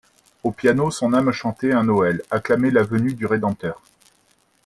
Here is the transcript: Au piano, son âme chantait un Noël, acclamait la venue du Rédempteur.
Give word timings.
Au 0.41 0.51
piano, 0.51 0.89
son 0.89 1.13
âme 1.13 1.31
chantait 1.31 1.73
un 1.73 1.83
Noël, 1.83 2.23
acclamait 2.31 2.71
la 2.71 2.81
venue 2.81 3.13
du 3.13 3.27
Rédempteur. 3.27 3.83